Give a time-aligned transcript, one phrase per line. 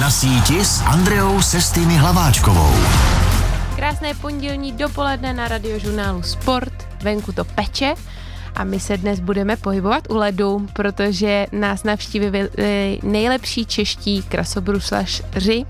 [0.00, 2.74] Na síti s Andreou Sestými Hlaváčkovou.
[3.76, 6.88] Krásné pondělní dopoledne na radiožurnálu Sport.
[7.02, 7.94] Venku to peče
[8.54, 12.48] a my se dnes budeme pohybovat u ledu, protože nás navštívili
[13.02, 15.64] nejlepší čeští krasobruslaři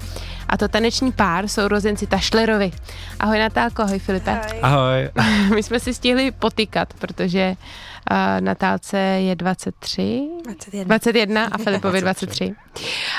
[0.49, 2.73] a to taneční pár jsou rozenci Tašlerovi.
[3.21, 4.41] Ahoj Natálko, ahoj Filipe.
[4.63, 5.11] Ahoj.
[5.55, 7.57] My jsme si stihli potykat, protože
[8.11, 12.55] uh, Natálce je 23, 21, 21 a Filipovi 23.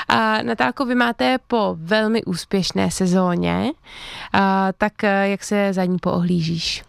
[0.08, 4.40] A Natálko, vy máte po velmi úspěšné sezóně, uh,
[4.78, 6.84] tak uh, jak se za ní poohlížíš?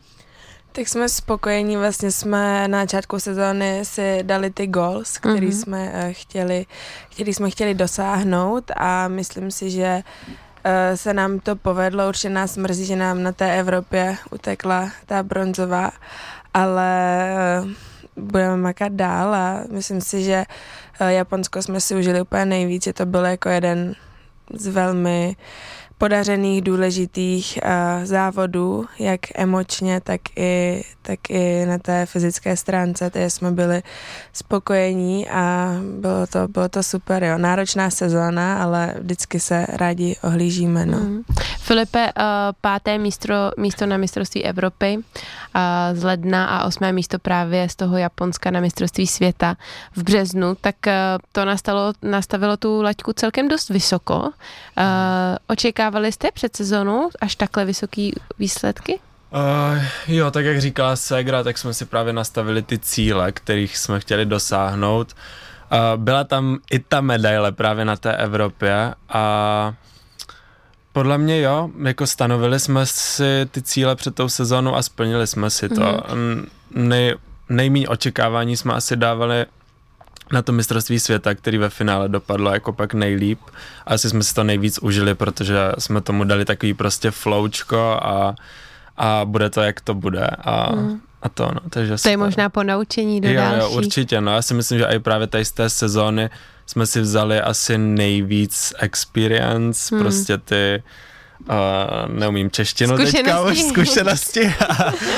[0.78, 5.62] Tak jsme spokojení, vlastně jsme na začátku sezóny si dali ty goals, který mm-hmm.
[5.62, 6.66] jsme uh, chtěli,
[7.10, 12.58] který jsme chtěli dosáhnout a myslím si, že uh, se nám to povedlo, určitě nás
[12.58, 15.92] mrzí, že nám na té Evropě utekla ta bronzová,
[16.54, 17.70] ale uh,
[18.24, 20.46] budeme makat dál a myslím si, že
[21.08, 23.96] Japonsko jsme si užili úplně nejvíc, že to byl jako jeden
[24.54, 25.36] z velmi
[25.98, 33.30] podařených, důležitých uh, závodů, jak emočně, tak i, tak i na té fyzické stránce, takže
[33.30, 33.84] jsme byli
[34.34, 37.38] spokojení a bylo to, bylo to super, jo.
[37.38, 40.98] Náročná sezóna, ale vždycky se rádi ohlížíme, no.
[40.98, 41.24] Mm.
[41.60, 42.24] Filipe, uh,
[42.62, 45.02] páté místo, místo na mistrovství Evropy uh,
[45.94, 49.56] z ledna a osmé místo právě z toho Japonska na mistrovství světa
[49.96, 50.94] v březnu, tak uh,
[51.32, 54.20] to nastalo, nastavilo tu laťku celkem dost vysoko.
[54.20, 54.32] Uh,
[55.48, 59.00] očeká očekávali jste před sezónou až takhle vysoký výsledky?
[59.32, 64.00] Uh, jo, tak jak říkala Segra, tak jsme si právě nastavili ty cíle, kterých jsme
[64.00, 65.16] chtěli dosáhnout.
[65.72, 69.74] Uh, byla tam i ta medaile právě na té Evropě a
[70.94, 75.50] podle mě jo, jako stanovili jsme si ty cíle před tou sezónou a splnili jsme
[75.50, 75.76] si to.
[75.76, 76.46] Mm-hmm.
[76.72, 77.16] Nej,
[77.50, 79.46] nejméně očekávání jsme asi dávali
[80.32, 83.40] na to mistrovství světa, který ve finále dopadlo jako pak nejlíp.
[83.86, 88.36] Asi jsme si to nejvíc užili, protože jsme tomu dali takový prostě floučko a,
[88.98, 90.28] a bude to, jak to bude.
[90.28, 91.02] A, mm.
[91.22, 93.60] a to, no, takže To je možná po naučení do jo, další.
[93.60, 96.30] Jo, určitě, no, já si myslím, že i právě tady z té sezóny
[96.66, 100.02] jsme si vzali asi nejvíc experience, mm.
[100.02, 100.84] prostě ty
[101.50, 101.56] uh,
[102.08, 104.42] neumím češtinu teďka už zkušenosti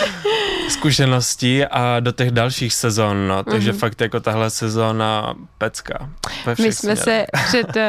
[0.70, 3.78] zkušeností a do těch dalších sezon, no, takže mm-hmm.
[3.78, 6.10] fakt jako tahle sezóna pecka.
[6.46, 6.98] My jsme směr.
[6.98, 7.84] se před uh,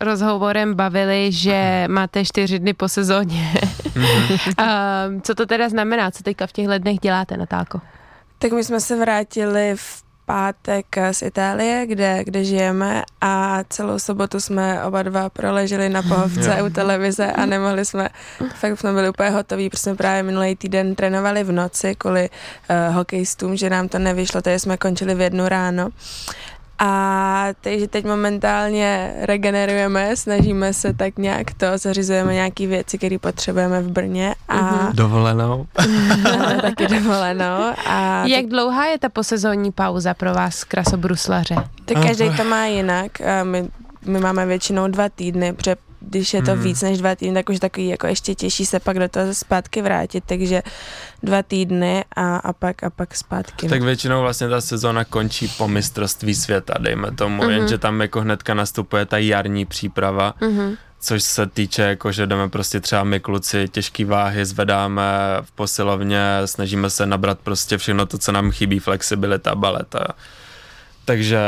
[0.00, 3.52] rozhovorem bavili, že máte čtyři dny po sezóně.
[3.84, 5.14] mm-hmm.
[5.14, 6.10] uh, co to teda znamená?
[6.10, 7.80] Co teďka v těchto dnech děláte, Natálko?
[8.38, 14.40] Tak my jsme se vrátili v pátek z Itálie, kde, kde žijeme a celou sobotu
[14.40, 18.08] jsme oba dva proleželi na pohovce u televize a nemohli jsme,
[18.54, 22.94] fakt jsme byli úplně hotoví, protože jsme právě minulý týden trénovali v noci kvůli uh,
[22.94, 25.90] hokejistům, že nám to nevyšlo, takže jsme končili v jednu ráno
[26.82, 33.82] a takže teď momentálně regenerujeme, snažíme se tak nějak to, zařizujeme nějaké věci, které potřebujeme
[33.82, 34.56] v Brně a...
[34.56, 34.92] Mm-hmm.
[34.92, 35.66] Dovolenou.
[36.62, 37.58] taky dovolenou.
[37.86, 41.54] A Jak dlouhá je ta posezónní pauza pro vás, krasobruslaře?
[41.84, 43.12] Tak každý to má jinak.
[43.42, 43.68] My,
[44.06, 46.62] my máme většinou dva týdny, protože když je to hmm.
[46.62, 49.82] víc než dva týdny, tak už takový jako ještě těžší se pak do toho zpátky
[49.82, 50.62] vrátit, takže
[51.22, 53.68] dva týdny a, a pak a pak zpátky.
[53.68, 57.50] Tak většinou vlastně ta sezóna končí po mistrovství světa, dejme tomu, mm-hmm.
[57.50, 60.76] jenže tam jako hnedka nastupuje ta jarní příprava, mm-hmm.
[61.00, 65.02] což se týče jako, že jdeme prostě třeba my kluci těžký váhy, zvedáme
[65.40, 70.06] v posilovně, snažíme se nabrat prostě všechno to, co nám chybí, flexibilita, baleta
[71.10, 71.38] takže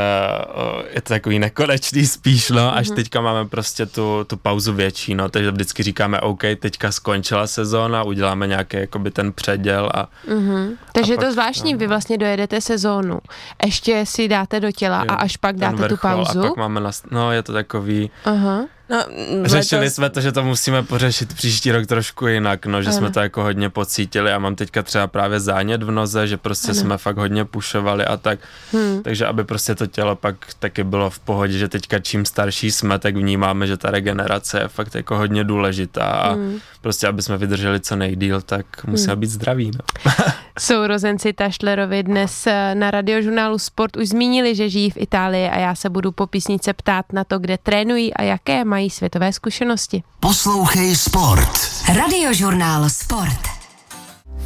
[0.89, 2.95] je to takový nekonečný spíš, no, až mm-hmm.
[2.95, 8.03] teďka máme prostě tu, tu pauzu větší, no, takže vždycky říkáme, OK, teďka skončila sezóna,
[8.03, 10.07] uděláme nějaký jakoby ten předěl a...
[10.27, 10.77] Mm-hmm.
[10.93, 11.79] Takže a je to zvláštní, no.
[11.79, 13.19] vy vlastně dojedete sezónu,
[13.65, 16.39] ještě si dáte do těla jo, a až pak dáte vrchol, tu pauzu.
[16.39, 18.11] A pak máme, na, no, je to takový...
[18.25, 18.67] Uh-huh.
[18.89, 19.05] No,
[19.45, 19.95] Řešili letos...
[19.95, 22.97] jsme to, že to musíme pořešit příští rok trošku jinak, no, že ano.
[22.97, 26.71] jsme to jako hodně pocítili a mám teďka třeba právě zánět v noze, že prostě
[26.71, 26.79] ano.
[26.79, 28.39] jsme fakt hodně pušovali a tak,
[28.71, 29.03] hmm.
[29.03, 32.99] takže aby prostě to tělo pak taky bylo v pohodě, že teďka čím starší jsme,
[32.99, 36.59] tak vnímáme, že ta regenerace je fakt jako hodně důležitá a hmm.
[36.81, 39.19] prostě aby jsme vydrželi co nejdíl, tak musíme hmm.
[39.19, 39.71] být zdraví.
[39.75, 40.11] No.
[40.59, 45.75] Sourozenci Tašlerovi dnes eh, na radiožurnálu Sport už zmínili, že žijí v Itálii a já
[45.75, 50.03] se budu po písnice ptát na to, kde trénují a jaké mají světové zkušenosti.
[50.19, 51.49] Poslouchej Sport.
[51.95, 53.39] Radiožurnál Sport.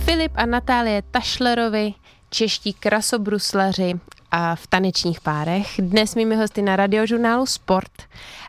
[0.06, 1.94] Filip a Natálie Tašlerovi,
[2.30, 3.94] čeští krasobruslaři
[4.32, 5.68] a v tanečních párech.
[5.80, 7.92] Dnes mými hosty na radiožurnálu Sport.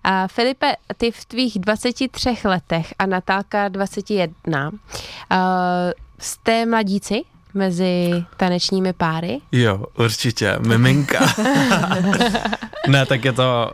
[0.04, 4.70] A Filipe, ty v tvých 23 letech a Natálka 21.
[4.70, 4.76] Uh,
[6.18, 7.22] jste mladíci?
[7.54, 9.40] Mezi tanečními páry?
[9.52, 11.34] Jo, určitě, miminka.
[12.88, 13.72] ne, tak je to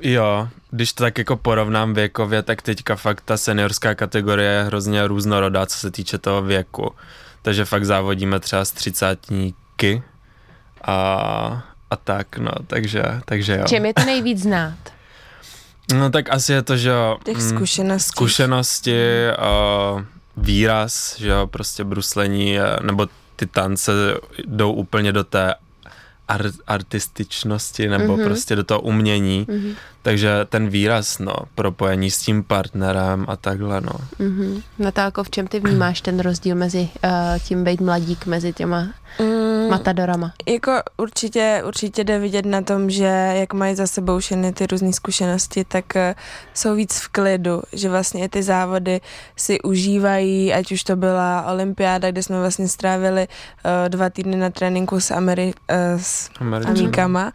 [0.00, 5.06] jo, když to tak jako porovnám věkově, tak teďka fakt ta seniorská kategorie je hrozně
[5.06, 6.94] různorodá, co se týče toho věku.
[7.42, 10.02] Takže fakt závodíme třeba z třicátníky
[10.84, 10.94] a,
[11.90, 13.64] a tak, no, takže, takže jo.
[13.68, 14.78] Čem je to nejvíc znát?
[15.94, 17.18] No tak asi je to, že jo.
[17.24, 18.08] Těch mm, zkušeností.
[18.08, 19.00] Zkušenosti,
[19.94, 20.02] uh,
[20.36, 23.06] výraz, že jo, prostě bruslení, eh, nebo
[23.36, 23.92] ty tance
[24.46, 25.54] jdou úplně do té
[26.28, 28.24] ar- artističnosti nebo mm-hmm.
[28.24, 29.74] prostě do toho umění, mm-hmm.
[30.02, 33.92] takže ten výraz, no, propojení s tím partnerem a takhle, no.
[34.20, 34.62] Mm-hmm.
[34.78, 39.45] Natálko, v čem ty vnímáš ten rozdíl mezi uh, tím být mladík, mezi těma mm,
[39.68, 40.32] matadorama?
[40.48, 44.92] Jako určitě, určitě jde vidět na tom, že jak mají za sebou všechny ty různé
[44.92, 46.00] zkušenosti, tak uh,
[46.54, 49.00] jsou víc v klidu, že vlastně ty závody
[49.36, 54.50] si užívají, ať už to byla olympiáda, kde jsme vlastně strávili uh, dva týdny na
[54.50, 56.30] tréninku s, Ameri- uh, s
[56.66, 57.32] Amíkama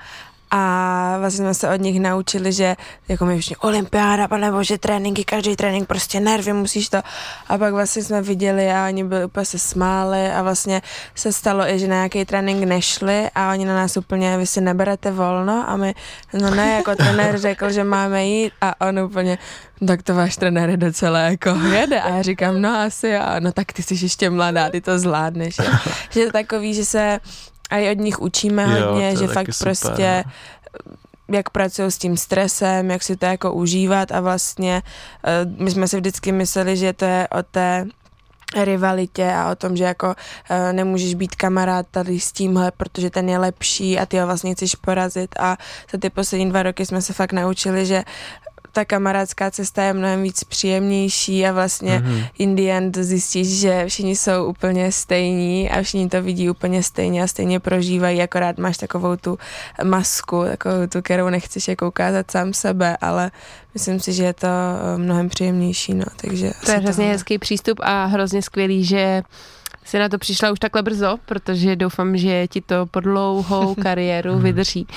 [0.52, 2.76] a vlastně jsme se od nich naučili, že
[3.08, 6.98] jako my všichni olympiáda, pane bože, tréninky, každý trénink, prostě nervy, musíš to.
[7.48, 10.82] A pak vlastně jsme viděli a oni byli úplně se smáli a vlastně
[11.16, 14.62] se stalo i, že na nějaký trénink nešli a oni na nás úplně, vy si
[14.62, 15.96] neberete volno a my,
[16.34, 19.38] no ne, jako trenér řekl, že máme jít a on úplně,
[19.88, 23.52] tak to váš trenér je docela jako jede a já říkám, no asi a no
[23.52, 25.56] tak ty jsi ještě mladá, ty to zvládneš.
[26.10, 27.20] že to takový, že se
[27.72, 30.24] a i od nich učíme jo, hodně, že fakt super, prostě
[30.88, 31.36] no.
[31.36, 34.82] jak pracují s tím stresem, jak si to jako užívat a vlastně
[35.26, 37.86] eh, my jsme si vždycky mysleli, že to je o té
[38.56, 43.30] rivalitě a o tom, že jako uh, nemůžeš být kamarád tady s tímhle, protože ten
[43.30, 45.58] je lepší a ty ho vlastně chceš porazit a
[45.92, 48.04] za ty poslední dva roky jsme se fakt naučili, že
[48.72, 52.30] ta kamarádská cesta je mnohem víc příjemnější a vlastně mm-hmm.
[52.38, 57.24] in the end zjistíš, že všichni jsou úplně stejní a všichni to vidí úplně stejně
[57.24, 59.38] a stejně prožívají, akorát máš takovou tu
[59.84, 63.32] masku, takovou tu, kterou nechceš jako ukázat sám sebe, ale
[63.74, 66.52] myslím si, že je to eh, mnohem příjemnější, no, takže...
[66.66, 69.22] To je hrozně hezký přístup a hrozně skvělý, že
[69.86, 74.34] jsi na to přišla už takhle brzo, protože doufám, že ti to po dlouhou kariéru
[74.34, 74.44] hmm.
[74.44, 74.88] vydrží.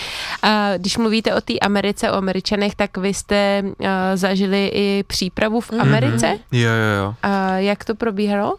[0.43, 5.61] A když mluvíte o té Americe, o Američanech, tak vy jste uh, zažili i přípravu
[5.61, 5.81] v mhm.
[5.81, 6.27] Americe?
[6.27, 6.59] Mm-hmm.
[6.59, 7.15] Jo, jo, jo.
[7.23, 8.57] A jak to probíhalo?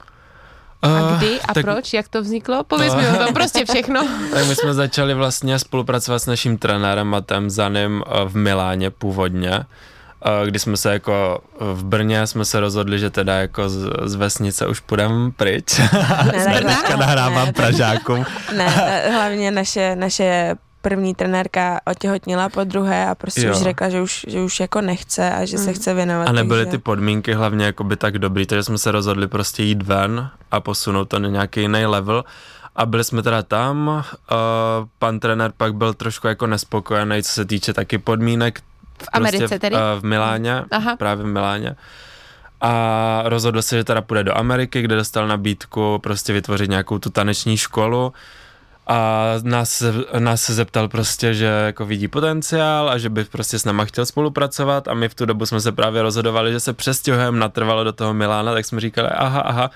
[0.81, 1.93] A eh, kdy a tak, proč?
[1.93, 2.63] Jak to vzniklo?
[2.63, 4.07] Pověz uh, mi o tom, prostě všechno.
[4.33, 9.65] tak my jsme začali vlastně spolupracovat s naším trenérem Matem Zanem v Miláně původně
[10.45, 14.67] kdy jsme se jako v Brně jsme se rozhodli, že teda jako z, z vesnice
[14.67, 15.79] už půjdeme pryč.
[16.25, 18.25] Ne, Dneska nahrávám ne, Pražákům.
[18.57, 18.69] Ne,
[19.13, 23.53] hlavně naše, naše první trenérka otěhotnila po druhé a prostě jo.
[23.53, 25.63] už řekla, že už, že už jako nechce a že mm.
[25.63, 26.29] se chce věnovat.
[26.29, 26.77] A nebyly takže...
[26.77, 30.59] ty podmínky hlavně jako by tak dobrý, takže jsme se rozhodli prostě jít ven a
[30.59, 32.23] posunout to na nějaký jiný level.
[32.75, 34.03] A byli jsme teda tam, uh,
[34.99, 38.61] pan trenér pak byl trošku jako nespokojený, co se týče taky podmínek,
[39.03, 39.75] v Americe prostě tedy?
[39.75, 40.95] v, v Miláně, Aha.
[40.95, 41.75] právě v Miláně.
[42.61, 47.09] A rozhodl se, že teda půjde do Ameriky, kde dostal nabídku prostě vytvořit nějakou tu
[47.09, 48.13] taneční školu
[48.87, 49.83] a nás,
[50.19, 54.05] nás se zeptal prostě, že jako vidí potenciál a že by prostě s náma chtěl
[54.05, 57.93] spolupracovat a my v tu dobu jsme se právě rozhodovali, že se přestěhujeme natrvalo do
[57.93, 59.71] toho Milána, tak jsme říkali aha, aha,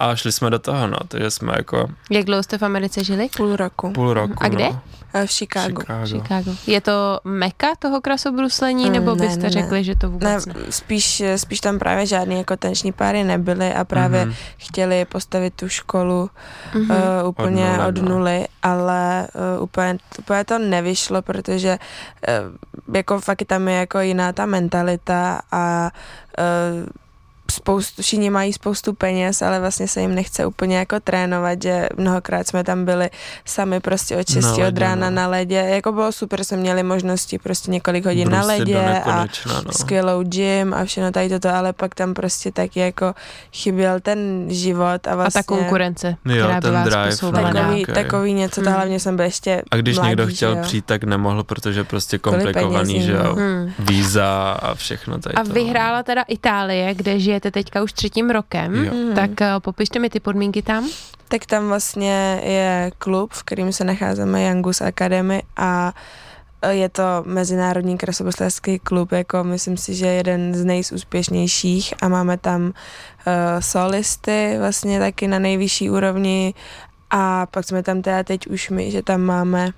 [0.00, 1.88] a šli jsme do toho, no, takže jsme jako...
[2.10, 3.28] Jak dlouho jste v Americe žili?
[3.36, 3.90] Půl roku.
[3.90, 4.64] Půl roku, A kde?
[4.64, 4.80] No.
[5.26, 5.80] V Chicago.
[5.80, 6.06] Chicago.
[6.06, 6.50] Chicago.
[6.66, 10.54] Je to meka toho krasobruslení, mm, nebo byste ne, řekli, že to vůbec ne?
[10.54, 10.72] ne?
[10.72, 14.34] Spíš, spíš tam právě žádný jako tenční páry nebyly a právě mm-hmm.
[14.56, 16.30] chtěli postavit tu školu
[16.72, 17.22] mm-hmm.
[17.22, 18.08] uh, úplně od nuly, od no.
[18.08, 18.46] nuly no.
[18.62, 21.78] ale uh, úplně, úplně to nevyšlo, protože
[22.88, 25.90] uh, jako fakt tam je jako jiná ta mentalita a
[26.38, 26.86] uh,
[27.50, 32.46] spoustu, všichni mají spoustu peněz, ale vlastně se jim nechce úplně jako trénovat, že mnohokrát
[32.46, 33.10] jsme tam byli
[33.44, 35.16] sami prostě od 6 od rána no.
[35.16, 39.26] na ledě, jako bylo super, jsme měli možnosti prostě několik hodin Brusty na ledě a
[39.46, 39.72] no.
[39.72, 43.14] skvělou gym a všechno tady toto, ale pak tam prostě taky jako
[43.52, 45.40] chyběl ten život a vlastně...
[45.40, 47.94] A ta konkurence, jo, která ten by vás drive, no, takový, okay.
[47.94, 48.76] takový něco, to hmm.
[48.76, 50.62] hlavně jsem byl ještě A když mladý, někdo chtěl jo.
[50.62, 53.72] přijít, tak nemohl, protože prostě komplikovaný, že jo, hmm.
[53.78, 58.74] víza a všechno tady A vyhrála teda Itálie, kde žije žijete teďka už třetím rokem,
[58.74, 58.94] jo.
[58.94, 59.14] Mhm.
[59.14, 60.88] tak uh, popište mi ty podmínky tam.
[61.28, 65.92] Tak tam vlastně je klub, v kterým se nacházíme Youngus Academy a
[66.62, 72.36] eh, je to mezinárodní krasobruslařský klub, jako myslím si, že jeden z nejúspěšnějších a máme
[72.36, 72.72] tam uh,
[73.60, 76.54] solisty vlastně taky na nejvyšší úrovni
[77.10, 79.72] a pak jsme tam teda teď už my, že tam máme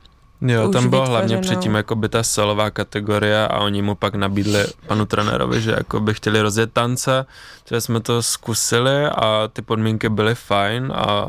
[0.46, 4.64] Jo, tam bylo hlavně předtím jako by ta solová kategorie a oni mu pak nabídli
[4.87, 7.26] panu trenérovi, že jako by chtěli rozjet tance,
[7.64, 11.26] takže jsme to zkusili a ty podmínky byly fajn a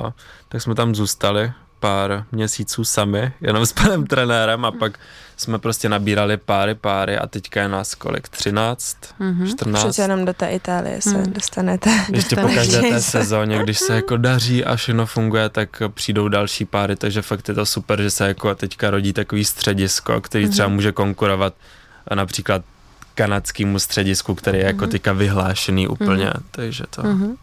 [0.49, 1.51] tak jsme tam zůstali
[1.83, 4.99] pár měsíců sami, jenom s panem trenérem a pak
[5.37, 8.29] jsme prostě nabírali páry, páry a teďka je nás kolik?
[8.29, 8.97] 13?
[9.19, 9.49] Mm-hmm.
[9.49, 9.83] 14?
[9.83, 11.33] Přece jenom do té Itálie se mm.
[11.33, 11.89] dostanete.
[12.13, 16.65] Ještě po každé té sezóně, když se jako daří a všechno funguje, tak přijdou další
[16.65, 20.67] páry, takže fakt je to super, že se jako teďka rodí takový středisko, který třeba
[20.67, 20.75] mhm.
[20.75, 21.53] může konkurovat
[22.15, 22.61] například
[23.15, 24.91] kanadskému středisku, který je jako mhm.
[24.91, 26.43] teďka vyhlášený úplně, mm-hmm.
[26.51, 27.01] takže to...
[27.01, 27.35] Mm-hmm.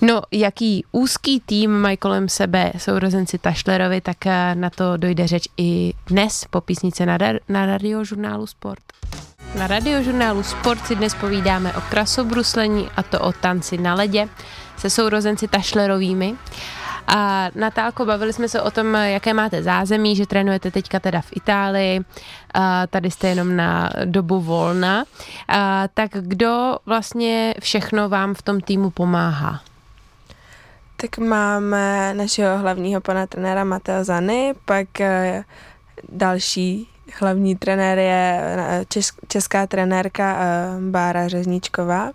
[0.00, 5.48] No, jaký úzký tým mají kolem sebe sourozenci Tašlerovi, tak eh, na to dojde řeč
[5.56, 8.82] i dnes po písnice na, ra- na radiožurnálu Sport.
[9.58, 14.28] Na radiožurnálu Sport si dnes povídáme o krasobruslení a to o tanci na ledě
[14.76, 16.34] se sourozenci Tašlerovými.
[17.06, 21.32] A Natálko, bavili jsme se o tom, jaké máte zázemí, že trénujete teďka teda v
[21.36, 22.00] Itálii,
[22.54, 25.04] a tady jste jenom na dobu volna.
[25.48, 29.60] A tak kdo vlastně všechno vám v tom týmu pomáhá?
[30.96, 35.44] Tak máme našeho hlavního pana trenéra Mateo Zany, pak eh,
[36.08, 36.88] další
[37.20, 38.84] hlavní trenér je eh,
[39.28, 42.10] česká trenérka eh, Bára Řezničková.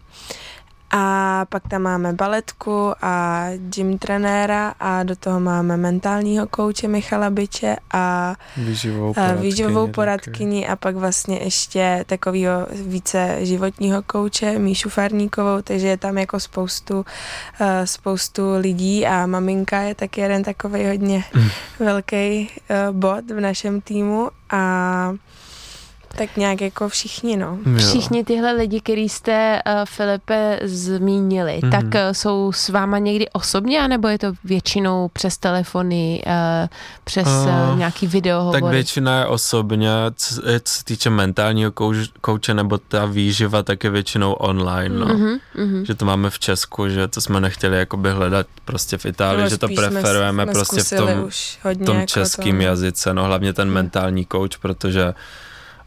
[0.94, 7.30] A pak tam máme baletku a gym trenéra a do toho máme mentálního kouče Michala
[7.30, 14.90] Byče a výživovou poradkyni, výživovou poradkyni a pak vlastně ještě takového více životního kouče Míšu
[14.90, 17.06] Farníkovou, takže je tam jako spoustu, uh,
[17.86, 21.50] spoustu lidí a maminka je taky jeden takový hodně mm.
[21.80, 25.14] velký uh, bod v našem týmu a
[26.18, 27.58] tak nějak jako všichni, no.
[27.66, 27.78] Jo.
[27.78, 31.72] Všichni tyhle lidi, který jste, uh, Filipe, zmínili, mm-hmm.
[31.72, 36.68] tak uh, jsou s váma někdy osobně, anebo je to většinou přes telefony, uh,
[37.04, 42.54] přes uh, nějaký video Tak většina je osobně, co, co se týče mentálního kouč, kouče
[42.54, 45.06] nebo ta výživa, tak je většinou online, no.
[45.06, 45.82] Mm-hmm.
[45.84, 49.50] Že to máme v Česku, že to jsme nechtěli jakoby hledat prostě v Itálii, no,
[49.50, 51.30] že to preferujeme jsme, prostě v tom,
[51.86, 52.64] tom jako českým to...
[52.64, 55.14] jazyce, no hlavně ten mentální kouč, protože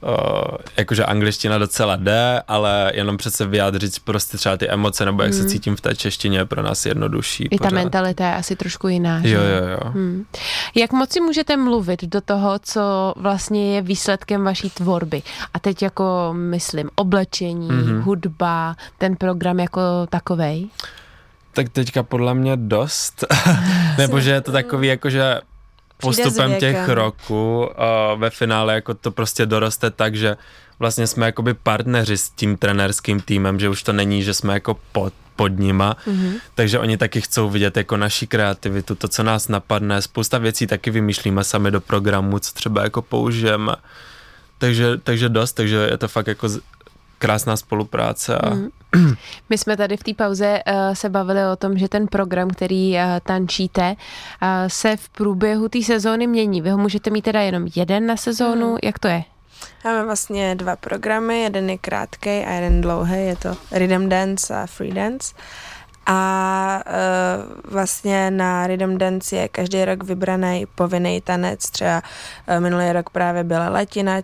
[0.05, 5.33] Uh, jakože angličtina docela jde, ale jenom přece vyjádřit prostě třeba ty emoce nebo jak
[5.33, 5.43] hmm.
[5.43, 7.45] se cítím v té češtině je pro nás jednodušší.
[7.51, 7.71] I pořád.
[7.71, 9.21] ta mentalita je asi trošku jiná.
[9.21, 9.35] Že?
[9.35, 9.91] Jo, jo, jo.
[9.91, 10.25] Hmm.
[10.75, 15.23] Jak moc si můžete mluvit do toho, co vlastně je výsledkem vaší tvorby?
[15.55, 20.69] A teď jako myslím oblečení, hmm hudba, ten program jako takovej?
[21.53, 23.25] Tak teďka podle mě dost.
[23.99, 25.41] Nebo že je to takový jako, že
[26.05, 30.37] postupem těch roků uh, ve finále jako to prostě doroste tak, že
[30.79, 34.77] vlastně jsme jakoby partneři s tím trenérským týmem, že už to není, že jsme jako
[34.93, 36.33] pod, pod nima, mm-hmm.
[36.55, 40.91] takže oni taky chcou vidět jako naší kreativitu, to, co nás napadne, spousta věcí taky
[40.91, 43.77] vymýšlíme sami do programu, co třeba jako použijeme,
[44.59, 46.49] takže, takže dost, takže je to fakt jako
[47.25, 48.39] krásná spolupráce.
[48.39, 48.55] A...
[48.55, 48.69] Mm.
[49.51, 52.93] My jsme tady v té pauze uh, se bavili o tom, že ten program, který
[52.93, 56.63] uh, tančíte, uh, se v průběhu té sezóny mění.
[56.63, 58.79] Vy ho můžete mít teda jenom jeden na sezónu, mm.
[58.83, 59.25] jak to je?
[59.85, 64.67] Máme vlastně dva programy, jeden je krátký a jeden dlouhý, je to Rhythm Dance a
[64.67, 65.35] Free Dance.
[66.07, 72.03] A uh, vlastně na Rhythm Dance je každý rok vybraný povinný tanec, třeba
[72.49, 74.21] uh, minulý rok právě byla latina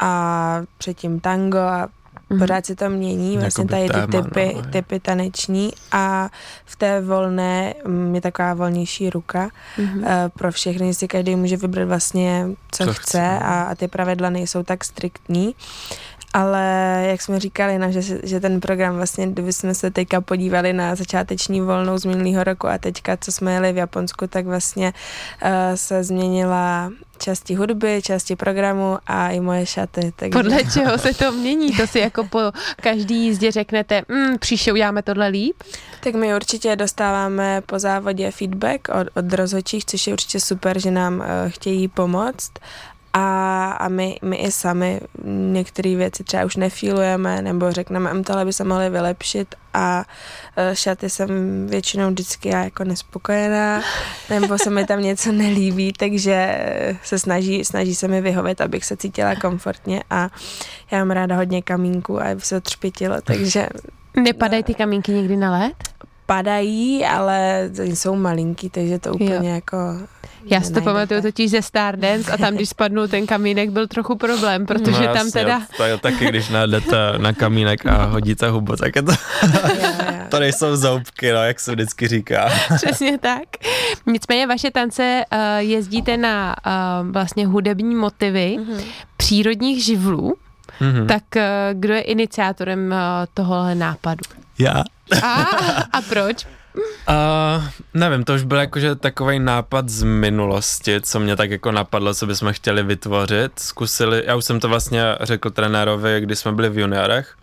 [0.00, 1.88] a předtím tango a
[2.30, 2.38] Mm-hmm.
[2.38, 6.30] Pořád se to mění, vlastně tady ty typy, no, typy taneční a
[6.64, 9.98] v té volné mm, je taková volnější ruka mm-hmm.
[9.98, 13.88] uh, pro všechny, si každý může vybrat vlastně, co, co chce, chce a, a ty
[13.88, 15.54] pravidla nejsou tak striktní.
[16.32, 20.72] Ale jak jsme říkali, no, že, že ten program vlastně, kdyby jsme se teďka podívali
[20.72, 24.92] na začáteční volnou z minulého roku a teďka, co jsme jeli v Japonsku, tak vlastně
[25.42, 30.12] uh, se změnila části hudby, části programu a i moje šaty.
[30.16, 30.38] Takže...
[30.38, 31.76] Podle čeho se to mění?
[31.76, 32.38] To si jako po
[32.76, 35.56] každý jízdě řeknete, mm, příště uděláme tohle líp?
[36.02, 40.90] Tak my určitě dostáváme po závodě feedback od, od rozhodčích, což je určitě super, že
[40.90, 42.52] nám uh, chtějí pomoct
[43.12, 48.44] a, a my, my i sami některé věci třeba už nefílujeme, nebo řekneme, že tohle
[48.44, 50.04] by se mohli vylepšit a
[50.68, 51.28] uh, šaty jsem
[51.66, 53.82] většinou vždycky já jako nespokojená,
[54.30, 56.58] nebo se mi tam něco nelíbí, takže
[57.02, 60.30] se snaží, snaží se mi vyhovět, abych se cítila komfortně a
[60.90, 63.68] já mám ráda hodně kamínku a aby se třpitilo, takže...
[64.16, 65.89] Nepadají ty kamínky někdy na led?
[66.30, 69.54] Padají, ale jsou malinký, takže to úplně jo.
[69.54, 69.76] jako
[70.44, 74.16] já si to pamatuju totiž ze Stardance a tam, když spadnul ten kamínek, byl trochu
[74.16, 75.62] problém, protože no, tam jasně, teda...
[75.76, 79.12] To je taky, když najdete na kamínek a hodíte hubu, tak je to...
[80.28, 82.50] to nejsou zoubky, no, jak se vždycky říká.
[82.76, 83.42] Přesně tak.
[84.06, 88.84] Nicméně vaše tance uh, jezdíte na uh, vlastně hudební motivy mm-hmm.
[89.16, 90.34] přírodních živlů,
[90.80, 91.06] mm-hmm.
[91.06, 91.42] tak uh,
[91.80, 92.96] kdo je iniciátorem uh,
[93.34, 94.22] tohohle nápadu?
[94.58, 94.84] Já.
[95.22, 95.42] A,
[95.92, 96.46] a proč?
[97.08, 97.64] Uh,
[97.94, 102.26] nevím, to už byl jakože takový nápad z minulosti, co mě tak jako napadlo, co
[102.26, 103.52] bychom chtěli vytvořit.
[103.58, 107.36] Zkusili, já už jsem to vlastně řekl trenérovi, když jsme byli v juniorech,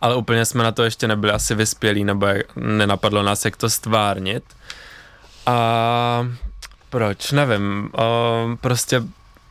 [0.00, 4.44] ale úplně jsme na to ještě nebyli asi vyspělí, nebo nenapadlo nás, jak to stvárnit.
[5.46, 6.26] A
[6.90, 7.32] proč?
[7.32, 7.90] Nevím.
[7.98, 9.02] Uh, prostě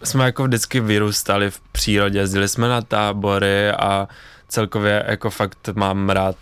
[0.03, 4.07] jsme jako vždycky vyrůstali v přírodě, jezdili jsme na tábory a
[4.47, 6.35] celkově jako fakt mám rád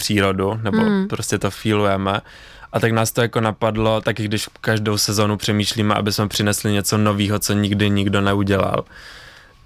[0.00, 1.08] přírodu, nebo mm.
[1.08, 2.20] prostě to feelujeme.
[2.72, 6.98] A tak nás to jako napadlo, taky když každou sezonu přemýšlíme, aby jsme přinesli něco
[6.98, 8.84] nového, co nikdy nikdo neudělal.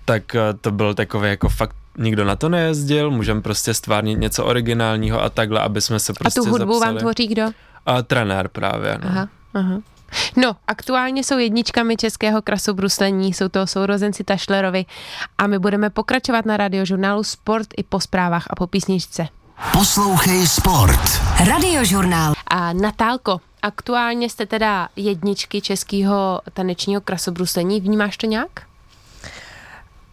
[0.04, 4.44] Tak eh, to byl takový jako fakt nikdo na to nejezdil, můžeme prostě stvárnit něco
[4.44, 6.94] originálního a takhle, aby jsme se prostě A tu hudbu zapsali.
[6.94, 7.42] vám tvoří kdo?
[7.86, 9.08] A trenér právě, no.
[9.08, 9.80] Aha, aha.
[10.36, 14.84] No, aktuálně jsou jedničkami českého krasobruslení, jsou to sourozenci Tašlerovi
[15.38, 19.28] a my budeme pokračovat na radiožurnálu Sport i po zprávách a po písničce.
[19.72, 21.00] Poslouchej Sport.
[21.48, 22.34] Radiožurnál.
[22.46, 28.50] A Natálko, aktuálně jste teda jedničky českého tanečního krasobruslení, vnímáš to nějak?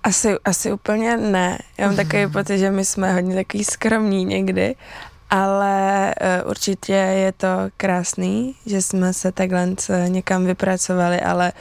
[0.03, 1.57] Asi, asi úplně ne.
[1.77, 4.75] Já mám takový pocit, že my jsme hodně takový skromní někdy,
[5.29, 9.69] ale uh, určitě je to krásný, že jsme se takhle
[10.07, 11.53] někam vypracovali, ale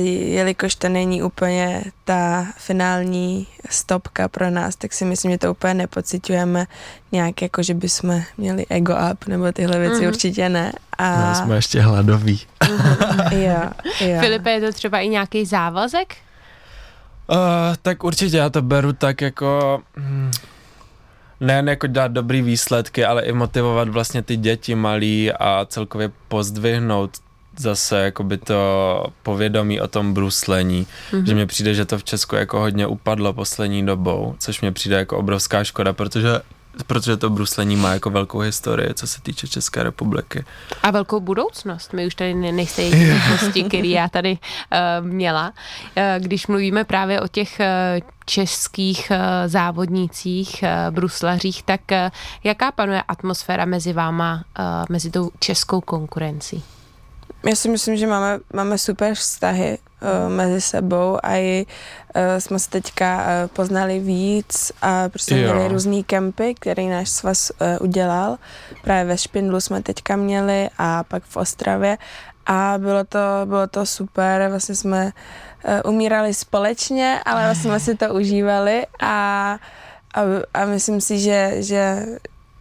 [0.00, 5.74] jelikož to není úplně ta finální stopka pro nás, tak si myslím, že to úplně
[5.74, 6.66] nepocitujeme
[7.12, 10.08] nějak jako, že bychom měli ego up nebo tyhle věci, mm-hmm.
[10.08, 10.72] určitě ne.
[10.98, 11.28] A...
[11.28, 12.40] No, jsme ještě hladoví.
[12.60, 13.32] Mm-hmm.
[13.32, 13.70] jo,
[14.08, 14.20] jo.
[14.20, 16.16] Filipe, je to třeba i nějaký závazek?
[17.30, 17.36] Uh,
[17.82, 19.80] tak určitě já to beru tak jako...
[19.96, 20.30] Hmm,
[21.40, 27.10] nejen jako dát dobrý výsledky, ale i motivovat vlastně ty děti malí a celkově pozdvihnout
[27.56, 31.24] zase jakoby to povědomí o tom bruslení, mm-hmm.
[31.24, 34.96] že mně přijde, že to v Česku jako hodně upadlo poslední dobou, což mě přijde
[34.96, 36.40] jako obrovská škoda, protože
[36.86, 40.44] protože to bruslení má jako velkou historii, co se týče České republiky.
[40.82, 41.92] A velkou budoucnost.
[41.92, 42.82] My už tady nejste
[43.30, 45.52] hosti, který já tady uh, měla.
[45.96, 51.98] Uh, když mluvíme právě o těch uh, českých uh, závodnících, uh, bruslařích, tak uh,
[52.44, 56.62] jaká panuje atmosféra mezi váma, uh, mezi tou českou konkurencí?
[57.46, 62.58] Já si myslím, že máme, máme super vztahy uh, mezi sebou a i uh, jsme
[62.58, 65.54] se teďka uh, poznali víc a prostě jo.
[65.54, 68.36] měli různý kempy, který náš svaz uh, udělal.
[68.82, 71.98] Právě ve Špindlu jsme teďka měli a pak v Ostravě
[72.46, 75.12] a bylo to, bylo to super, vlastně jsme
[75.84, 79.58] uh, umírali společně, ale vlastně jsme si to užívali a,
[80.14, 80.20] a,
[80.54, 82.06] a myslím si, že, že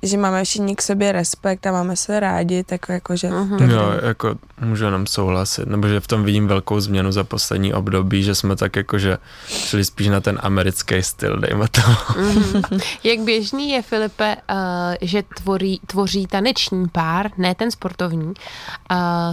[0.03, 3.27] že máme všichni k sobě respekt a máme se rádi, tak jako, že...
[3.29, 3.71] Uh-huh.
[3.71, 8.23] Jo, jako můžu jenom souhlasit, nebo že v tom vidím velkou změnu za poslední období,
[8.23, 11.81] že jsme tak jako, že šli spíš na ten americký styl, dejme to.
[11.81, 12.81] Uh-huh.
[13.03, 14.57] Jak běžný je, Filipe, uh,
[15.01, 18.33] že tvoří, tvoří taneční pár, ne ten sportovní, uh,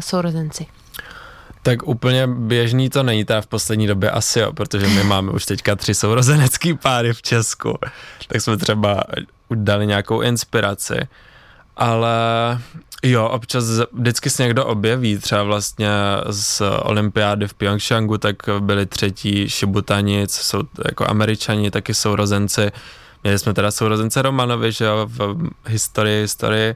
[0.01, 0.67] sourozenci?
[1.63, 5.47] Tak úplně běžný to není teda v poslední době asi jo, protože my máme už
[5.47, 7.79] teďka tři sourozenecký páry v Česku,
[8.29, 9.05] tak jsme třeba
[9.55, 10.99] dali nějakou inspiraci,
[11.77, 12.11] ale
[13.03, 15.89] jo, občas vždycky se někdo objeví, třeba vlastně
[16.31, 22.71] z olympiády v Pyeongchangu, tak byli třetí šibutani, co jsou jako američani, taky sourozenci,
[23.23, 26.75] měli jsme teda sourozence Romanovi, že jo, v historii, historii,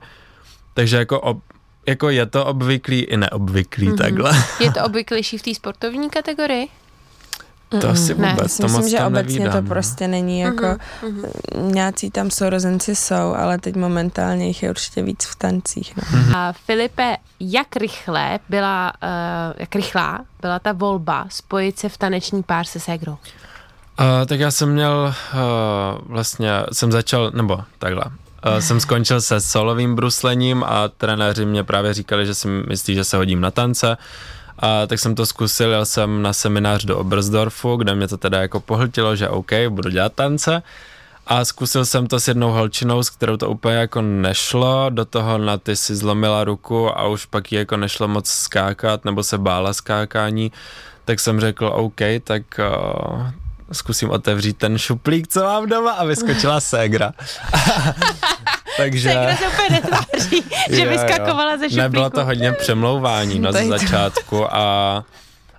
[0.75, 1.39] takže jako ob,
[1.87, 3.99] jako je to obvyklý i neobvyklý mm-hmm.
[3.99, 4.33] takhle.
[4.61, 6.69] Je to obvyklejší v té sportovní kategorii?
[7.81, 9.69] To asi vůbec, ne, to myslím, že to obecně nevídám, to no.
[9.69, 11.29] prostě není jako, uh-huh.
[11.55, 15.97] nějací tam sourozenci jsou, ale teď momentálně jich je určitě víc v tancích.
[15.97, 16.03] No.
[16.03, 16.37] Uh-huh.
[16.37, 22.43] A Filipe, jak rychle byla, uh, jak rychlá byla ta volba spojit se v taneční
[22.43, 23.13] pár se Segrou?
[23.13, 25.41] Uh, tak já jsem měl, uh,
[26.07, 31.95] vlastně jsem začal, nebo takhle, uh, jsem skončil se solovým bruslením a trenéři mě právě
[31.95, 33.97] říkali, že si myslí, že se hodím na tance,
[34.65, 38.41] a tak jsem to zkusil, jel jsem na seminář do Obersdorfu, kde mě to teda
[38.41, 40.63] jako pohltilo, že OK, budu dělat tance.
[41.27, 45.39] A zkusil jsem to s jednou holčinou, s kterou to úplně jako nešlo, do toho
[45.39, 49.39] na ty si zlomila ruku a už pak jí jako nešlo moc skákat, nebo se
[49.39, 50.53] bála skákání,
[51.05, 53.27] tak jsem řekl OK, tak uh,
[53.73, 57.13] zkusím otevřít ten šuplík, co mám doma a vyskočila ségra.
[58.77, 59.11] Takže...
[59.39, 61.83] Se úplně netváří, že vyskakovala ze šuplíku.
[61.83, 65.05] Nebylo to hodně přemlouvání na začátku a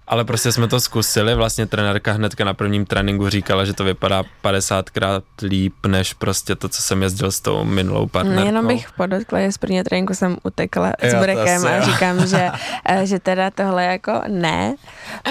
[0.08, 4.24] ale prostě jsme to zkusili, vlastně trenérka hnedka na prvním tréninku říkala, že to vypadá
[4.44, 8.42] 50krát líp, než prostě to, co jsem jezdil s tou minulou partnerkou.
[8.42, 12.52] No, jenom bych podotkla, že z prvního tréninku jsem utekla s brekem a říkám, že,
[12.86, 14.76] eh, že teda tohle jako ne,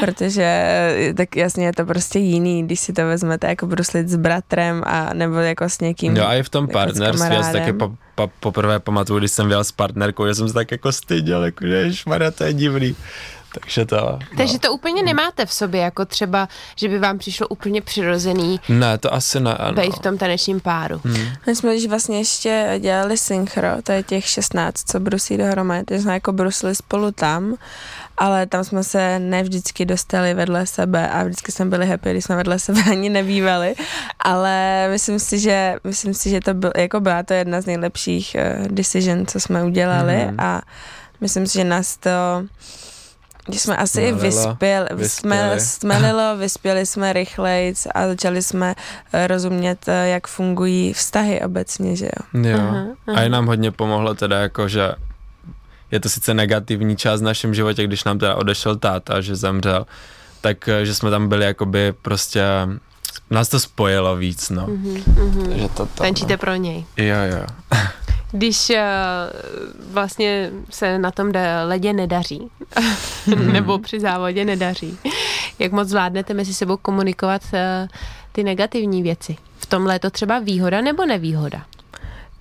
[0.00, 4.16] protože eh, tak jasně je to prostě jiný, když si to vezmete jako bruslit s
[4.16, 6.16] bratrem a nebo jako s někým.
[6.16, 9.30] Jo a i v tom jako partnerství, já si taky po, po, poprvé pamatuju, když
[9.30, 12.52] jsem vyjel s partnerkou, že jsem se tak jako styděl, jako že šmarja, to je
[12.52, 12.96] divný.
[13.60, 13.96] Takže to.
[13.96, 14.18] No.
[14.36, 18.60] Takže to úplně nemáte v sobě, jako třeba, že by vám přišlo úplně přirozený.
[18.68, 19.54] Ne, to asi ne.
[19.54, 19.82] Ano.
[19.82, 21.00] Být v tom tanečním páru.
[21.04, 21.26] Hmm.
[21.46, 26.02] My jsme když vlastně ještě dělali synchro, to je těch 16, co brusí dohromady, takže
[26.02, 27.56] jsme jako brusili spolu tam,
[28.16, 32.36] ale tam jsme se nevždycky dostali vedle sebe a vždycky jsme byli happy, když jsme
[32.36, 33.74] vedle sebe ani nebývali,
[34.20, 38.36] ale myslím si, že, myslím si, že to byl, jako byla to jedna z nejlepších
[38.60, 40.40] uh, decision, co jsme udělali hmm.
[40.40, 40.62] a
[41.20, 42.10] myslím si, že nás to
[43.46, 48.74] když jsme asi i vyspěli, jsme smelilo, vyspěli jsme rychleji a začali jsme
[49.12, 52.40] eh, rozumět, eh, jak fungují vztahy obecně, že jo.
[52.42, 52.58] Jo.
[52.58, 53.18] Aha, aha.
[53.18, 54.94] A i nám hodně pomohlo teda jako, že
[55.90, 59.86] je to sice negativní část v našem životě, když nám teda odešel táta, že zemřel,
[60.40, 62.42] tak eh, že jsme tam byli jakoby prostě
[63.30, 64.66] nás to spojilo víc, no.
[64.66, 65.56] Mm-hmm, mm-hmm.
[65.56, 66.38] Že to, to, Tančíte no.
[66.38, 66.84] pro něj.
[66.96, 67.46] Jo, jo.
[68.36, 68.76] Když uh,
[69.92, 71.32] vlastně se na tom
[71.64, 72.50] ledě nedaří,
[73.26, 73.52] mm.
[73.52, 74.98] nebo při závodě nedaří,
[75.58, 77.88] jak moc zvládnete mezi sebou komunikovat uh,
[78.32, 79.36] ty negativní věci?
[79.58, 81.62] V tomhle je to třeba výhoda nebo nevýhoda?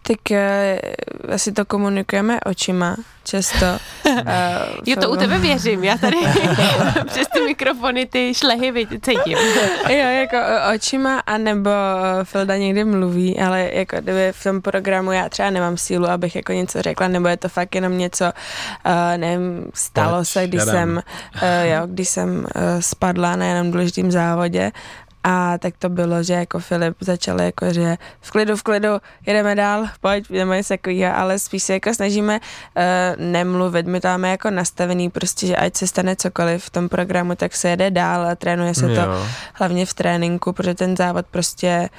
[0.04, 3.66] Tak uh, asi to komunikujeme očima často.
[4.06, 4.20] Uh,
[4.86, 6.18] jo, to u tebe věřím, já tady
[7.08, 9.38] přes ty mikrofony ty šlehy cítím.
[9.90, 10.38] jo, jako
[10.76, 11.70] očima, anebo
[12.24, 16.52] Filda někdy mluví, ale jako kdyby v tom programu já třeba nemám sílu, abych jako
[16.54, 21.02] něco řekla, nebo je to fakt jenom něco, uh, nevím, stalo Pač, se, když jsem,
[21.36, 24.72] uh, jo, když jsem uh, spadla na jenom důležitým závodě
[25.24, 28.90] a tak to bylo, že jako Filip začal jako, že v klidu, v klidu,
[29.26, 32.84] jedeme dál, pojď, jdeme něco takového, ale spíš se jako snažíme uh,
[33.26, 33.88] nemluvit.
[33.88, 37.56] My to máme jako nastavený prostě, že ať se stane cokoliv v tom programu, tak
[37.56, 38.96] se jede dál a trénuje se jo.
[38.96, 41.90] to hlavně v tréninku, protože ten závod prostě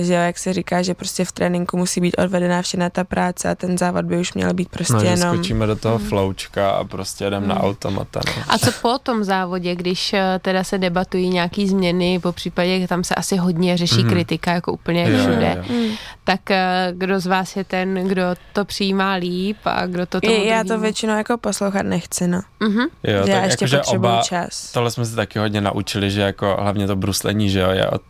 [0.00, 3.54] že jak se říká, že prostě v tréninku musí být odvedená všechna ta práce a
[3.54, 5.34] ten závod by už měl být prostě no, jenom...
[5.34, 6.04] skočíme do toho mm.
[6.04, 7.48] floučka a prostě jdeme mm.
[7.48, 8.20] na automata.
[8.26, 8.42] No.
[8.48, 13.04] A co po tom závodě, když uh, teda se debatují nějaký změny, po případě tam
[13.04, 14.10] se asi hodně řeší mm.
[14.10, 15.80] kritika, jako úplně jo, všude, jo, jo.
[15.80, 15.94] Mm.
[16.24, 16.56] tak uh,
[16.98, 18.22] kdo z vás je ten, kdo
[18.52, 22.40] to přijímá líp a kdo to tomu Já to většinou jako poslouchat nechci, no.
[22.60, 22.86] Mm-hmm.
[23.04, 24.72] Jo, že tak já ještě jako, oba, čas.
[24.72, 28.02] Tohle jsme se taky hodně naučili, že jako hlavně to bruslení, že jo, je od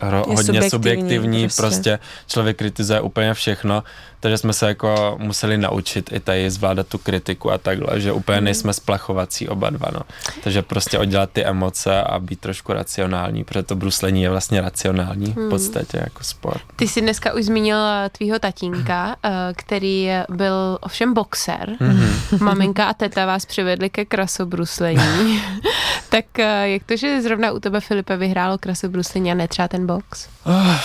[0.00, 1.62] hodně subjektivní, subjektivní prostě.
[1.62, 3.82] prostě člověk kritizuje úplně všechno,
[4.20, 8.38] takže jsme se jako museli naučit i tady zvládat tu kritiku a takhle, že úplně
[8.38, 8.44] mm.
[8.44, 10.00] nejsme splachovací oba dva, no.
[10.44, 15.26] Takže prostě oddělat ty emoce a být trošku racionální, protože to bruslení je vlastně racionální
[15.26, 15.32] mm.
[15.32, 15.50] v hmm.
[15.50, 16.62] podstatě jako sport.
[16.76, 21.76] Ty jsi dneska už zmínil eh, tvýho tatínka, eh, který byl ovšem boxer.
[21.80, 22.40] Mm-hmm.
[22.44, 25.42] Maminka a teta vás přivedli ke krasobruslení.
[26.08, 29.86] tak eh, jak to, že zrovna u tebe Filipe vyhrálo krasobruslení a ne třeba ten
[29.86, 30.28] box?
[30.44, 30.76] Oh,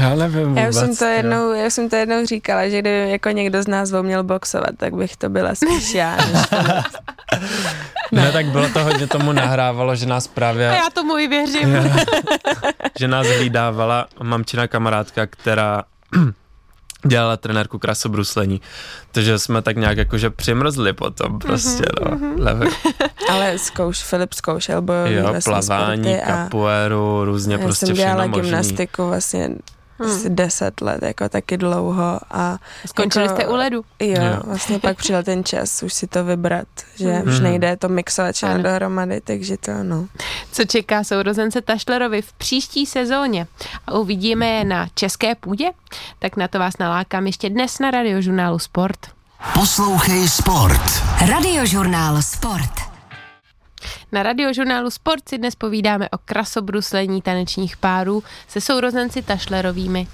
[0.00, 3.62] já nevím já jsem to jednou, já jsem to jednou říkala, že kdyby jako někdo
[3.62, 6.16] z nás měl boxovat, tak bych to byla spíš já.
[8.12, 10.70] ne, tak bylo to hodně tomu nahrávalo, že nás právě...
[10.70, 11.68] A já tomu i věřím.
[12.98, 15.82] že nás hlídávala mamčina kamarádka, která
[17.06, 18.60] dělala trenérku krasobruslení,
[19.12, 22.52] takže jsme tak nějak jakože přimrzli potom prostě, mm-hmm, no.
[22.52, 22.72] Mm-hmm.
[23.30, 28.42] Ale zkouš, Filip zkoušel bojový Jo, vlastně plavání, kapuéru, různě já prostě všechno možný.
[28.42, 29.50] gymnastiku vlastně
[30.04, 30.34] hmm.
[30.34, 32.20] deset let, jako taky dlouho.
[32.30, 33.84] A Skončili jako, jste u ledu.
[34.00, 37.28] Jo, jo, vlastně pak přišel ten čas už si to vybrat, že hmm.
[37.28, 40.06] už nejde to mixovat všechno dohromady, takže to no.
[40.52, 43.46] Co čeká sourozence Tašlerovi v příští sezóně
[43.86, 45.70] a uvidíme je na české půdě,
[46.18, 48.98] tak na to vás nalákám ještě dnes na radiožurnálu Sport.
[49.54, 51.02] Poslouchej Sport.
[51.28, 52.91] Radiožurnál Sport.
[54.12, 60.06] Na radiožurnálu Sport si dnes povídáme o krasobruslení tanečních párů se sourozenci Tašlerovými.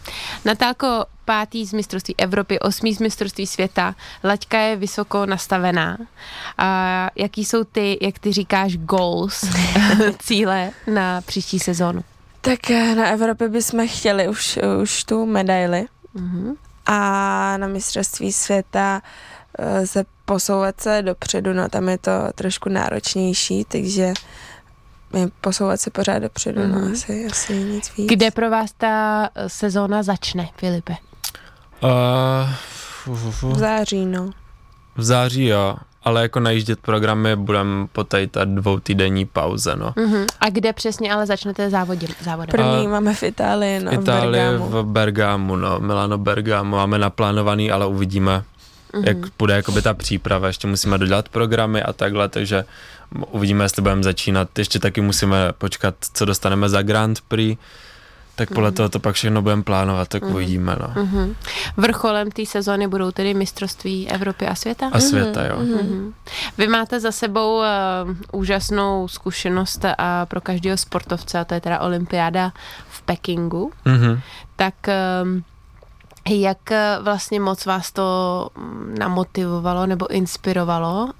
[0.45, 3.95] Natálko pátý z mistrovství Evropy, osmý z mistrovství světa.
[4.25, 5.99] Laťka je vysoko nastavená.
[6.59, 9.45] A jaký jsou ty, jak ty říkáš, goals,
[10.19, 12.05] cíle na příští sezónu?
[12.41, 15.87] Tak eh, na Evropě bychom chtěli už, už tu medaili.
[16.17, 16.57] Mm-hmm.
[16.87, 19.03] A na mistrovství světa
[19.59, 24.13] Eh, se posouvat se dopředu, no tam je to trošku náročnější, takže
[25.41, 26.73] posouvat se pořád dopředu, mm-hmm.
[26.73, 26.93] no mhm.
[26.93, 28.09] asi, asi nic víc.
[28.09, 30.97] Kde pro vás ta sezóna začne, Filipe?
[31.83, 31.91] Uh,
[33.53, 34.31] v září, no.
[34.97, 35.77] V září, jo.
[36.03, 39.91] ale jako najíždět programy budeme po tady ta dvoutýdenní pauze, no.
[39.91, 40.27] Uh-huh.
[40.41, 42.11] A kde přesně ale začnete závodit?
[42.21, 42.51] závodem?
[42.51, 44.69] První a máme v Itálii, no, v Itálii, v Bergamu.
[44.69, 48.45] v Bergamu, no, Milano Bergamo, máme naplánovaný, ale uvidíme,
[48.93, 49.03] uh-huh.
[49.07, 52.65] jak bude jakoby ta příprava, ještě musíme dodělat programy a takhle, takže
[53.31, 57.59] uvidíme, jestli budeme začínat, ještě taky musíme počkat, co dostaneme za Grand Prix,
[58.39, 58.77] tak podle mm.
[58.77, 60.35] toho to pak všechno budeme plánovat, tak mm.
[60.35, 60.77] uvidíme.
[60.81, 61.05] No.
[61.05, 61.35] Mm-hmm.
[61.77, 64.91] Vrcholem té sezóny budou tedy mistrovství Evropy a světa?
[64.93, 65.57] A světa, jo.
[65.57, 66.13] Mm-hmm.
[66.59, 67.65] Vy máte za sebou uh,
[68.33, 72.53] úžasnou zkušenost a pro každého sportovce, a to je teda olympiáda
[72.89, 74.21] v Pekingu, mm-hmm.
[74.57, 75.43] tak uh,
[76.31, 76.59] jak
[77.03, 78.49] vlastně moc vás to
[78.99, 81.11] namotivovalo nebo inspirovalo uh,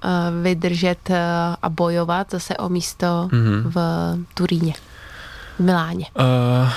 [0.43, 1.15] vydržet uh,
[1.61, 3.61] a bojovat zase o místo mm-hmm.
[3.65, 3.79] v
[4.33, 4.73] Turíně,
[5.57, 6.05] v Miláně?
[6.19, 6.69] Uh,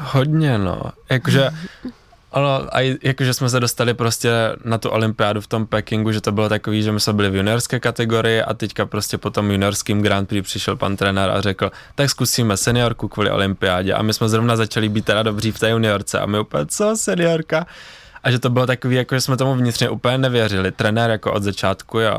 [0.00, 0.82] Hodně, no.
[1.10, 1.50] Jakože,
[2.32, 4.30] ale a jakože jsme se dostali prostě
[4.64, 7.36] na tu olympiádu v tom Pekingu, že to bylo takový, že my jsme byli v
[7.36, 11.70] juniorské kategorii a teďka prostě po tom juniorským Grand Prix přišel pan trenér a řekl,
[11.94, 15.70] tak zkusíme seniorku kvůli olympiádě a my jsme zrovna začali být teda dobří v té
[15.70, 17.66] juniorce a my úplně, co seniorka?
[18.22, 20.72] A že to bylo takový, jako že jsme tomu vnitřně úplně nevěřili.
[20.72, 22.18] Trenér jako od začátku, jo.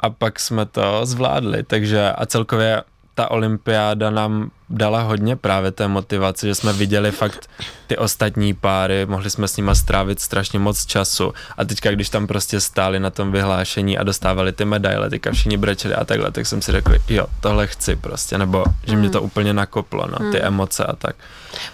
[0.00, 2.82] A pak jsme to zvládli, takže a celkově
[3.14, 7.50] ta olympiáda nám dala hodně právě té motivace, že jsme viděli fakt
[7.86, 12.26] ty ostatní páry, mohli jsme s nima strávit strašně moc času a teďka, když tam
[12.26, 16.46] prostě stáli na tom vyhlášení a dostávali ty medaile, teďka všichni brečeli a takhle, tak
[16.46, 19.26] jsem si řekl, jo, tohle chci prostě, nebo že mě to hmm.
[19.26, 20.46] úplně nakoplo, no, ty hmm.
[20.46, 21.16] emoce a tak.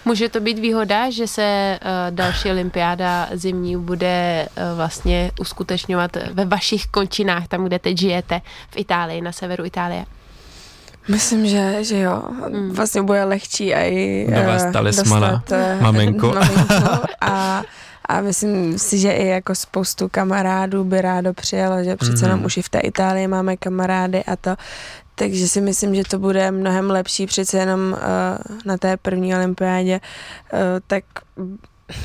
[0.05, 6.45] Může to být výhoda, že se uh, další olympiáda zimní bude uh, vlastně uskutečňovat ve
[6.45, 10.05] vašich končinách, tam, kde teď žijete, v Itálii, na severu Itálie?
[11.07, 12.23] Myslím, že, že jo.
[12.49, 12.71] Mm.
[12.71, 16.27] Vlastně bude lehčí i uh, dostat uh, maminku.
[16.33, 17.63] maminku a,
[18.05, 22.45] a myslím si, že i jako spoustu kamarádů by rádo přijelo, že přece jenom mm.
[22.45, 24.55] už i v té Itálii máme kamarády a to,
[25.15, 29.99] takže si myslím, že to bude mnohem lepší přece jenom uh, na té první olympiádě,
[30.53, 31.03] uh, tak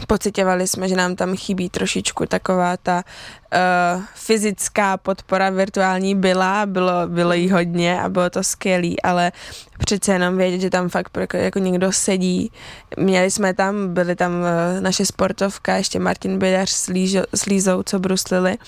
[0.07, 6.93] pocitovali jsme, že nám tam chybí trošičku taková ta uh, fyzická podpora virtuální byla, bylo,
[7.07, 9.33] bylo jí hodně a bylo to skvělý, ale
[9.79, 12.53] přece jenom vědět, že tam fakt jako, někdo sedí.
[12.97, 17.83] Měli jsme tam, byly tam uh, naše sportovka, ještě Martin Bidař s, Lížo, s Lízou,
[17.83, 18.59] co bruslili,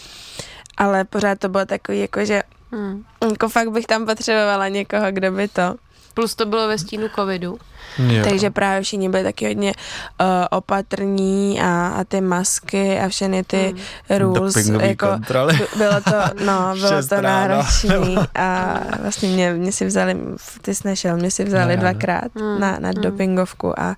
[0.77, 3.05] ale pořád to bylo takový, jako že hmm.
[3.31, 5.75] jako fakt bych tam potřebovala někoho, kdo by to.
[6.15, 7.59] Plus to bylo ve stínu covidu.
[7.99, 8.25] Jo.
[8.25, 9.73] Takže právě všichni byli taky hodně
[10.21, 13.75] uh, opatrní a, a ty masky a všechny ty
[14.09, 14.19] hmm.
[14.19, 14.57] rules.
[14.81, 15.59] jako, kontroly.
[15.77, 20.17] Bylo to, no, bylo to náročný a vlastně mě, mě si vzali,
[20.63, 22.61] ty jsi nešel, mě si vzali ne, dvakrát hmm.
[22.61, 23.03] na, na hmm.
[23.03, 23.97] dopingovku a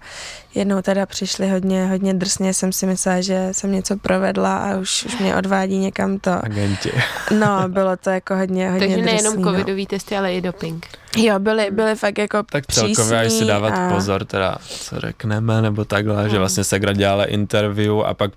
[0.55, 5.05] jednou teda přišli hodně, hodně drsně, jsem si myslela, že jsem něco provedla a už,
[5.05, 6.45] už mě odvádí někam to.
[6.45, 6.93] Agenti.
[7.39, 9.51] No, bylo to jako hodně, hodně Takže nejenom no.
[9.51, 10.87] covidový testy, ale i doping.
[11.17, 15.85] Jo, byly, byly fakt jako Tak celkově, až si dávat pozor, teda, co řekneme, nebo
[15.85, 16.31] takhle, hmm.
[16.31, 18.31] že vlastně Segra dělala interview a pak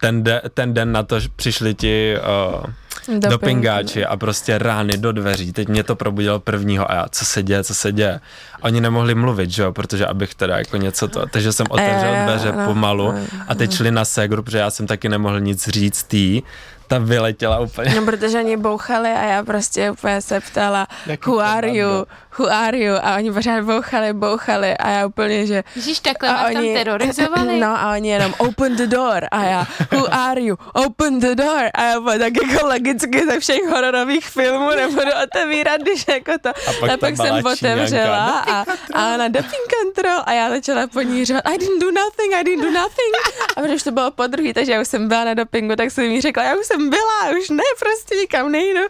[0.00, 2.16] ten, de, ten den na to přišli ti
[2.54, 2.70] uh,
[3.08, 3.30] Doping.
[3.30, 5.52] dopingáči a prostě rány do dveří.
[5.52, 8.20] Teď mě to probudilo prvního a já, co se děje, co se děje.
[8.60, 12.52] Oni nemohli mluvit, že jo, protože abych teda jako něco to, takže jsem otevřel dveře
[12.52, 13.14] pomalu
[13.48, 16.42] a teď šli na Segru, protože já jsem taky nemohl nic říct tý,
[16.86, 17.94] ta vyletěla úplně.
[17.94, 22.06] No, protože oni bouchali a já prostě úplně se ptala, Jaký who are you,
[22.38, 22.94] who are you?
[23.02, 25.64] A oni pořád bouchali, bouchali a já úplně, že...
[25.76, 27.60] Ježíš, takhle a vás oni, tam terorizovali?
[27.60, 30.58] No a oni jenom open the door a já, who are you?
[30.72, 31.70] Open the door.
[31.74, 36.48] A já tak jako logicky ze všech hororových filmů nebudu otevírat, když jako to.
[36.48, 38.64] A pak, a pak jsem otevřela a,
[38.94, 42.70] a na doping control a já začala ponířovat, I didn't do nothing, I didn't do
[42.70, 43.12] nothing.
[43.56, 46.04] A protože to bylo po druhý, takže já už jsem byla na dopingu, tak jsem
[46.04, 48.80] jí řekla, já už jsem byla, už ne, prostě nikam nejdu.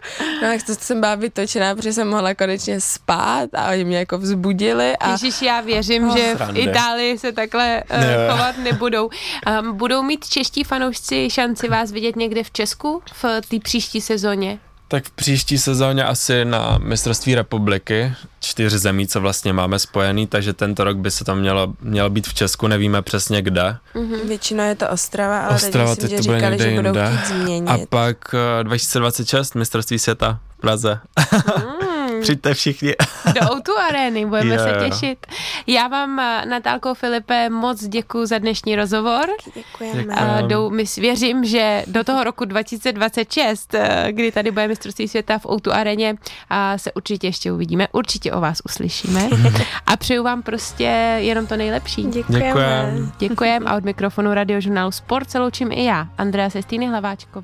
[0.41, 4.17] No tak to jsem byla vytočená, protože jsem mohla konečně spát a oni mě jako
[4.17, 4.97] vzbudili.
[4.97, 5.11] A...
[5.11, 8.27] Ježíš, já věřím, oh, že v Itálii se takhle uh, ne.
[8.31, 9.09] chovat nebudou.
[9.59, 14.59] Um, budou mít čeští fanoušci šanci vás vidět někde v Česku v té příští sezóně?
[14.87, 20.53] Tak v příští sezóně asi na mistrovství republiky, čtyř zemí, co vlastně máme spojený, takže
[20.53, 23.77] tento rok by se tam mělo, mělo být v Česku, nevíme přesně kde.
[23.95, 24.27] Mm-hmm.
[24.27, 27.69] Většinou je to Ostrava, ale Ostrava, teď myslím, že říkali, že budou chtít změnit.
[27.69, 28.17] A pak
[28.63, 30.99] 2026 mistrovství světa v Praze.
[31.47, 31.87] Mm.
[32.23, 32.93] Přijďte všichni.
[33.41, 34.69] Do Outu arény, budeme yeah.
[34.69, 35.27] se těšit.
[35.67, 39.25] Já vám, eh, Natálko Filipe, moc děkuji za dnešní rozhovor.
[39.55, 40.15] Děkujeme.
[40.15, 45.37] A do, my věřím, že do toho roku 2026, eh, kdy tady bude mistrovství světa
[45.39, 46.15] v Outu aréně,
[46.49, 49.29] a se určitě ještě uvidíme, určitě o vás uslyšíme.
[49.85, 52.03] a přeju vám prostě jenom to nejlepší.
[52.03, 52.45] Děkujeme.
[52.45, 53.11] Děkujeme.
[53.19, 57.41] Děkujeme a od mikrofonu radiožurnálu Sport se loučím i já, Andrea Sestýny Hlaváčková.